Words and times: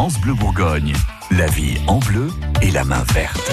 France 0.00 0.18
Bleu 0.18 0.32
Bourgogne. 0.32 0.94
La 1.30 1.46
vie 1.48 1.76
en 1.86 1.98
bleu 1.98 2.28
et 2.62 2.70
la 2.70 2.84
main 2.84 3.04
verte. 3.12 3.52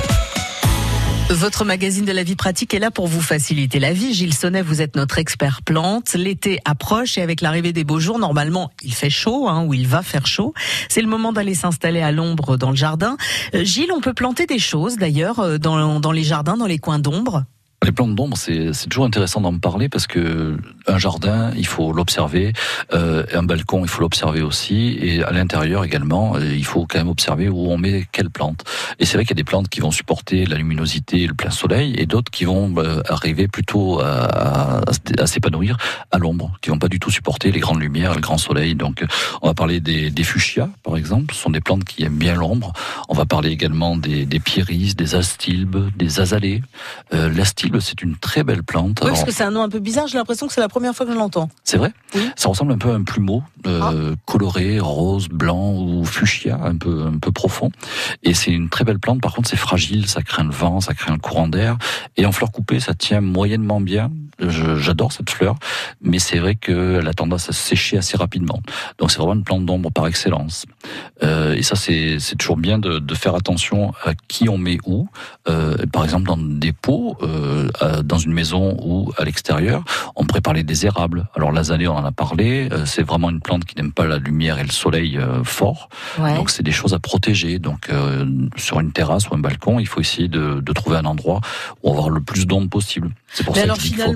Votre 1.30 1.66
magazine 1.66 2.06
de 2.06 2.14
la 2.14 2.24
vie 2.24 2.38
pratique 2.38 2.74
est 2.74 2.80
là 2.80 2.90
pour 2.90 3.08
vous 3.08 3.20
faciliter 3.20 3.80
la 3.80 3.92
vie. 3.92 4.14
Gilles 4.14 4.34
Sonnet, 4.34 4.62
vous 4.62 4.82
êtes 4.82 4.96
notre 4.96 5.20
expert 5.20 5.62
plante. 5.62 6.14
L'été 6.14 6.62
approche 6.64 7.18
et 7.18 7.22
avec 7.22 7.42
l'arrivée 7.42 7.74
des 7.74 7.84
beaux 7.84 8.00
jours, 8.00 8.18
normalement, 8.18 8.72
il 8.82 8.94
fait 8.94 9.10
chaud 9.10 9.50
hein, 9.50 9.66
ou 9.66 9.74
il 9.74 9.88
va 9.88 10.02
faire 10.04 10.26
chaud. 10.26 10.54
C'est 10.88 11.02
le 11.02 11.10
moment 11.10 11.34
d'aller 11.34 11.54
s'installer 11.54 12.00
à 12.00 12.14
l'ombre 12.14 12.56
dans 12.56 12.70
le 12.70 12.78
jardin. 12.78 13.18
Euh, 13.54 13.66
Gilles, 13.66 13.92
on 13.94 14.00
peut 14.00 14.14
planter 14.14 14.46
des 14.46 14.60
choses 14.60 14.96
d'ailleurs 14.96 15.40
euh, 15.40 15.58
dans, 15.58 16.00
dans 16.00 16.14
les 16.14 16.24
jardins, 16.24 16.56
dans 16.56 16.66
les 16.66 16.80
coins 16.80 17.00
d'ombre? 17.00 17.44
Les 17.84 17.92
plantes 17.92 18.16
d'ombre, 18.16 18.38
c'est 18.38 18.72
toujours 18.90 19.06
intéressant 19.06 19.42
d'en 19.42 19.60
parler 19.60 19.90
parce 19.90 20.08
que 20.08 20.58
un 20.88 20.98
jardin, 20.98 21.52
il 21.56 21.68
faut 21.68 21.92
l'observer, 21.92 22.54
euh, 22.94 23.24
un 23.34 23.44
balcon, 23.44 23.84
il 23.84 23.90
faut 23.90 24.02
l'observer 24.02 24.42
aussi, 24.42 24.98
et 25.02 25.24
à 25.24 25.32
l'intérieur 25.32 25.84
également, 25.84 26.36
euh, 26.36 26.56
il 26.56 26.66
faut 26.66 26.86
quand 26.88 26.98
même 26.98 27.10
observer 27.10 27.50
où 27.50 27.72
on 27.72 27.78
met 27.78 28.06
quelle 28.12 28.30
plante. 28.30 28.64
Et 29.00 29.06
c'est 29.06 29.18
vrai 29.18 29.26
qu'il 29.26 29.32
y 29.32 29.40
a 29.40 29.42
des 29.42 29.44
plantes 29.44 29.70
qui 29.70 29.82
vont 29.82 29.92
supporter 29.92 30.46
la 30.46 30.58
luminosité 30.58 31.24
et 31.24 31.28
le 31.28 31.34
plein 31.34 31.52
soleil, 31.52 31.96
et 31.98 32.06
d'autres 32.06 32.32
qui 32.32 32.46
vont 32.46 32.74
euh, 32.78 33.02
arriver 33.10 33.48
plutôt 33.48 34.00
à, 34.00 34.82
à, 35.20 35.28
s'épanouir 35.28 35.78
à 36.12 36.18
l'ombre, 36.18 36.58
qui 36.62 36.70
vont 36.70 36.80
pas 36.80 36.88
du 36.88 37.00
tout 37.00 37.12
supporter 37.12 37.52
les 37.52 37.60
grandes 37.60 37.82
lumières, 37.82 38.14
le 38.16 38.22
grand 38.22 38.38
soleil. 38.38 38.76
Donc, 38.76 39.04
on 39.42 39.48
va 39.48 39.54
parler 39.54 39.80
des, 39.80 40.10
des 40.10 40.24
fuchsias, 40.24 40.70
par 40.84 40.98
exemple, 40.98 41.34
ce 41.34 41.42
sont 41.42 41.50
des 41.50 41.62
plantes 41.62 41.84
qui 41.84 42.04
aiment 42.04 42.18
bien 42.18 42.36
l'ombre. 42.36 42.74
On 43.10 43.14
va 43.14 43.26
parler 43.26 43.50
également 43.50 43.98
des, 43.98 44.26
des 44.26 44.40
pieris, 44.40 44.94
des 44.96 45.16
astilbes, 45.16 45.90
des 45.96 46.20
azalées. 46.20 46.62
Euh, 47.14 47.30
c'est 47.80 48.02
une 48.02 48.16
très 48.18 48.44
belle 48.44 48.64
plante. 48.64 49.00
Oui, 49.04 49.10
parce 49.10 49.24
que 49.24 49.32
c'est 49.32 49.44
un 49.44 49.52
nom 49.52 49.62
un 49.62 49.70
peu 49.70 49.80
bizarre. 49.80 50.08
J'ai 50.08 50.18
l'impression 50.18 50.48
que 50.48 50.54
c'est 50.54 50.62
la 50.62 50.70
première 50.78 50.96
fois 50.96 51.08
que 51.08 51.12
je 51.12 51.18
l'entends. 51.18 51.50
C'est 51.64 51.78
vrai. 51.78 51.92
Ça 52.36 52.50
ressemble 52.50 52.72
un 52.72 52.78
peu 52.78 52.92
à 52.92 52.94
un 52.94 53.02
plumeau 53.02 53.42
euh, 53.66 53.80
ah. 53.82 54.16
coloré, 54.26 54.80
rose, 54.80 55.28
blanc 55.28 55.74
ou 55.74 56.06
fuchsia, 56.06 56.60
un 56.62 56.78
peu 56.78 57.08
un 57.08 57.18
peu 57.18 57.32
profond. 57.32 57.72
Et 58.22 58.36
c'est 58.36 58.52
une 58.52 58.70
très 58.70 58.84
belle 58.84 59.00
plante. 59.00 59.20
Par 59.20 59.34
contre, 59.34 59.50
c'est 59.50 59.58
fragile. 59.58 60.08
Ça 60.08 60.22
craint 60.22 60.44
le 60.44 60.52
vent, 60.52 60.80
ça 60.80 60.94
craint 60.94 61.14
le 61.14 61.18
courant 61.18 61.48
d'air. 61.48 61.80
Et 62.16 62.28
en 62.28 62.32
fleur 62.32 62.52
coupée, 62.52 62.80
ça 62.80 62.94
tient 62.94 63.22
moyennement 63.22 63.82
bien. 63.82 64.12
J'adore 64.40 65.12
cette 65.12 65.30
fleur, 65.30 65.56
mais 66.02 66.20
c'est 66.20 66.40
vrai 66.40 66.56
qu'elle 66.56 67.08
a 67.08 67.14
tendance 67.14 67.50
à 67.50 67.54
sécher 67.54 67.98
assez 67.98 68.18
rapidement. 68.18 68.62
Donc 69.00 69.12
c'est 69.12 69.18
vraiment 69.18 69.34
une 69.34 69.44
plante 69.44 69.66
d'ombre 69.66 69.92
par 69.92 70.08
excellence. 70.08 70.66
Euh, 71.24 71.56
et 71.56 71.64
ça, 71.64 71.76
c'est 71.76 72.20
toujours 72.38 72.58
bien 72.58 72.80
de, 72.80 73.00
de, 73.00 73.16
faire 73.16 73.36
attention 73.36 73.94
à 74.06 74.14
qui 74.28 74.50
on 74.50 74.58
met 74.58 74.78
où. 74.86 75.08
Euh, 75.50 75.76
par 75.92 76.04
exemple, 76.04 76.28
dans 76.28 76.38
des 76.38 76.72
pots, 76.72 77.18
euh, 77.24 78.02
dans 78.04 78.18
une 78.18 78.34
maison 78.34 78.78
ou 78.82 79.12
à 79.18 79.24
l'extérieur, 79.24 79.84
on 80.16 80.26
pourrait 80.26 80.42
parler 80.42 80.64
des 80.64 80.86
érables. 80.86 81.28
Alors 81.36 81.52
l'azalée, 81.52 81.88
on 81.88 81.96
en 81.96 82.06
a 82.06 82.12
parlé. 82.12 82.70
Euh, 82.72 82.86
c'est 82.86 83.04
vraiment 83.04 83.30
une 83.30 83.42
plante 83.42 83.66
qui 83.66 83.76
n'aime 83.76 83.92
pas 83.92 84.06
la 84.06 84.18
lumière 84.18 84.60
et 84.60 84.64
le 84.64 84.72
soleil 84.72 85.18
euh, 85.18 85.44
fort. 85.44 85.90
Donc 86.18 86.50
c'est 86.50 86.64
des 86.64 86.72
choses 86.72 86.94
à 86.94 87.00
protéger. 87.00 87.60
Donc 87.60 87.90
sur 88.56 88.80
une 88.80 88.92
terrasse 88.92 89.30
ou 89.30 89.36
un 89.36 89.40
balcon, 89.40 89.80
il 89.80 89.88
faut 89.88 90.02
essayer 90.02 90.28
de, 90.28 90.60
de 90.60 90.74
trouver 90.74 90.98
un 90.98 91.06
endroit 91.06 91.42
où 91.84 91.90
avoir 91.90 92.10
le 92.10 92.22
plus 92.22 92.46
d'ombre 92.46 92.70
possible. 92.70 93.12
C'est 93.34 93.44
pour 93.44 93.56
ça 93.56 93.68
qu'il 93.68 93.96
faut 93.96 94.14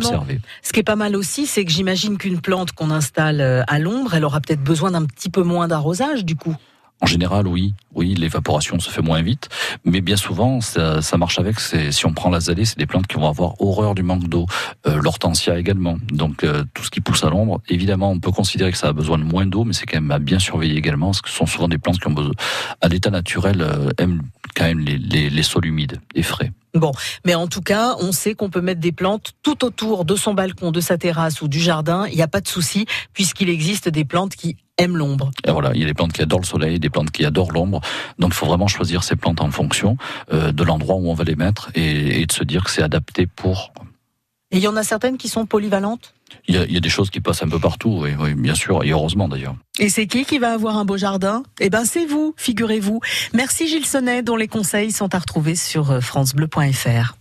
Ce 0.61 0.73
qui 0.73 0.79
est 0.79 0.83
pas 0.83 0.95
mal 0.95 1.15
aussi, 1.15 1.45
c'est 1.45 1.65
que 1.65 1.71
j'imagine 1.71 2.17
qu'une 2.17 2.41
plante 2.41 2.71
qu'on 2.71 2.91
installe 2.91 3.65
à 3.67 3.79
l'ombre, 3.79 4.13
elle 4.13 4.25
aura 4.25 4.39
peut-être 4.41 4.63
besoin 4.63 4.91
d'un 4.91 5.05
petit 5.05 5.29
peu 5.29 5.43
moins 5.43 5.67
d'arrosage 5.67 6.25
du 6.25 6.35
coup. 6.35 6.55
En 7.03 7.07
général, 7.07 7.47
oui, 7.47 7.73
oui, 7.95 8.13
l'évaporation 8.13 8.79
se 8.79 8.91
fait 8.91 9.01
moins 9.01 9.23
vite, 9.23 9.49
mais 9.85 10.01
bien 10.01 10.15
souvent, 10.15 10.61
ça, 10.61 11.01
ça 11.01 11.17
marche 11.17 11.39
avec. 11.39 11.59
Si 11.59 12.05
on 12.05 12.13
prend 12.13 12.29
l'azalée, 12.29 12.63
c'est 12.63 12.77
des 12.77 12.85
plantes 12.85 13.07
qui 13.07 13.17
vont 13.17 13.27
avoir 13.27 13.59
horreur 13.59 13.95
du 13.95 14.03
manque 14.03 14.29
d'eau. 14.29 14.45
Euh, 14.85 15.01
L'hortensia 15.01 15.57
également. 15.57 15.97
Donc 16.11 16.43
euh, 16.43 16.63
tout 16.75 16.83
ce 16.83 16.91
qui 16.91 17.01
pousse 17.01 17.23
à 17.23 17.31
l'ombre, 17.31 17.59
évidemment, 17.69 18.11
on 18.11 18.19
peut 18.19 18.31
considérer 18.31 18.71
que 18.71 18.77
ça 18.77 18.89
a 18.89 18.93
besoin 18.93 19.17
de 19.17 19.23
moins 19.23 19.47
d'eau, 19.47 19.63
mais 19.63 19.73
c'est 19.73 19.87
quand 19.87 19.99
même 19.99 20.11
à 20.11 20.19
bien 20.19 20.37
surveiller 20.37 20.77
également, 20.77 21.07
parce 21.07 21.23
que 21.23 21.29
ce 21.29 21.37
sont 21.37 21.47
souvent 21.47 21.67
des 21.67 21.79
plantes 21.79 21.99
qui 21.99 22.07
ont 22.07 22.13
besoin, 22.13 22.33
à 22.81 22.87
l'état 22.87 23.09
naturel, 23.09 23.61
euh, 23.61 23.89
aiment 23.97 24.21
quand 24.55 24.65
même 24.65 24.79
les, 24.79 24.97
les, 24.97 25.29
les 25.29 25.43
sols 25.43 25.65
humides 25.65 25.99
et 26.15 26.23
frais. 26.23 26.51
Bon, 26.73 26.93
mais 27.25 27.35
en 27.35 27.47
tout 27.47 27.61
cas, 27.61 27.95
on 27.99 28.13
sait 28.13 28.33
qu'on 28.33 28.49
peut 28.49 28.61
mettre 28.61 28.79
des 28.79 28.93
plantes 28.93 29.33
tout 29.43 29.65
autour 29.65 30.05
de 30.05 30.15
son 30.15 30.33
balcon, 30.33 30.71
de 30.71 30.79
sa 30.79 30.97
terrasse 30.97 31.41
ou 31.41 31.49
du 31.49 31.59
jardin. 31.59 32.05
Il 32.07 32.15
n'y 32.15 32.21
a 32.21 32.29
pas 32.29 32.39
de 32.39 32.47
souci, 32.47 32.85
puisqu'il 33.13 33.49
existe 33.49 33.89
des 33.89 34.05
plantes 34.05 34.35
qui 34.35 34.55
aiment 34.77 34.95
l'ombre. 34.95 35.31
Et 35.45 35.51
voilà, 35.51 35.71
il 35.73 35.81
y 35.81 35.83
a 35.83 35.87
des 35.87 35.93
plantes 35.93 36.13
qui 36.13 36.21
adorent 36.21 36.39
le 36.39 36.45
soleil, 36.45 36.79
des 36.79 36.89
plantes 36.89 37.11
qui 37.11 37.25
adorent 37.25 37.51
l'ombre. 37.51 37.81
Donc, 38.19 38.31
il 38.31 38.35
faut 38.35 38.45
vraiment 38.45 38.67
choisir 38.67 39.03
ces 39.03 39.17
plantes 39.17 39.41
en 39.41 39.51
fonction 39.51 39.97
euh, 40.31 40.53
de 40.53 40.63
l'endroit 40.63 40.95
où 40.95 41.09
on 41.09 41.13
va 41.13 41.25
les 41.25 41.35
mettre 41.35 41.71
et, 41.75 42.21
et 42.21 42.25
de 42.25 42.31
se 42.31 42.43
dire 42.45 42.63
que 42.63 42.71
c'est 42.71 42.83
adapté 42.83 43.27
pour. 43.27 43.73
Et 44.51 44.57
il 44.57 44.63
y 44.63 44.67
en 44.67 44.75
a 44.75 44.83
certaines 44.83 45.17
qui 45.17 45.29
sont 45.29 45.45
polyvalentes 45.45 46.13
il 46.47 46.55
y, 46.55 46.57
a, 46.57 46.63
il 46.63 46.71
y, 46.71 46.77
a, 46.77 46.79
des 46.79 46.89
choses 46.89 47.09
qui 47.09 47.19
passent 47.19 47.43
un 47.43 47.49
peu 47.49 47.59
partout, 47.59 47.99
oui, 48.01 48.11
oui 48.17 48.33
bien 48.35 48.55
sûr, 48.55 48.83
et 48.83 48.91
heureusement 48.91 49.27
d'ailleurs. 49.27 49.55
Et 49.79 49.89
c'est 49.89 50.07
qui 50.07 50.23
qui 50.23 50.39
va 50.39 50.53
avoir 50.53 50.77
un 50.77 50.85
beau 50.85 50.95
jardin? 50.95 51.43
Eh 51.59 51.69
ben 51.69 51.83
c'est 51.83 52.05
vous, 52.05 52.33
figurez-vous. 52.37 53.01
Merci 53.33 53.67
Gilles 53.67 53.85
Sonnet, 53.85 54.23
dont 54.23 54.37
les 54.37 54.47
conseils 54.47 54.91
sont 54.91 55.13
à 55.13 55.19
retrouver 55.19 55.55
sur 55.55 56.01
francebleu.fr. 56.01 57.17